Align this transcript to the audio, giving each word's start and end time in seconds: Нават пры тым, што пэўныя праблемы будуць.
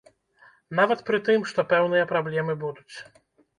Нават 0.79 1.03
пры 1.09 1.19
тым, 1.27 1.45
што 1.53 1.67
пэўныя 1.75 2.09
праблемы 2.15 2.59
будуць. 2.67 2.95